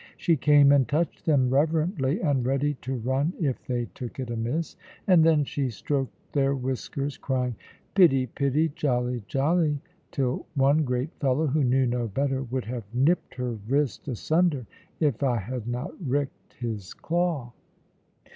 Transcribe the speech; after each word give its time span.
She 0.17 0.35
came 0.35 0.71
and 0.71 0.87
touched 0.87 1.27
them 1.27 1.51
reverently, 1.53 2.21
and 2.21 2.43
ready 2.43 2.73
to 2.81 2.95
run 2.95 3.33
if 3.39 3.63
they 3.67 3.85
took 3.93 4.19
it 4.19 4.31
amiss; 4.31 4.75
and 5.05 5.23
then 5.23 5.43
she 5.43 5.69
stroked 5.69 6.33
their 6.33 6.55
whiskers, 6.55 7.17
crying, 7.17 7.55
"Pitty, 7.93 8.25
pitty! 8.25 8.69
jolly, 8.69 9.21
jolly!" 9.27 9.79
till 10.09 10.47
one 10.55 10.85
great 10.85 11.13
fellow, 11.19 11.45
who 11.45 11.63
knew 11.63 11.85
no 11.85 12.07
better, 12.07 12.41
would 12.41 12.65
have 12.65 12.85
nipped 12.95 13.35
her 13.35 13.59
wrist 13.67 14.07
asunder 14.07 14.65
if 14.99 15.21
I 15.21 15.37
had 15.37 15.67
not 15.67 15.93
ricked 16.03 16.53
his 16.55 16.95
claw. 16.95 17.53